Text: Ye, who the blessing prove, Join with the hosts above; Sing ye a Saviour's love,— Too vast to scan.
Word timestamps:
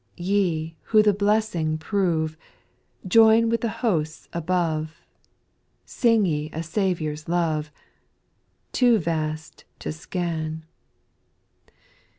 Ye, 0.17 0.77
who 0.85 1.03
the 1.03 1.13
blessing 1.13 1.77
prove, 1.77 2.35
Join 3.07 3.49
with 3.49 3.61
the 3.61 3.69
hosts 3.85 4.27
above; 4.33 4.99
Sing 5.85 6.25
ye 6.25 6.49
a 6.51 6.63
Saviour's 6.63 7.29
love,— 7.29 7.71
Too 8.71 8.97
vast 8.97 9.63
to 9.77 9.91
scan. 9.91 10.65